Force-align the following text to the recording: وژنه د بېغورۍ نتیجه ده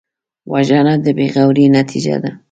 وژنه 0.51 0.93
د 1.03 1.05
بېغورۍ 1.17 1.65
نتیجه 1.77 2.15
ده 2.23 2.31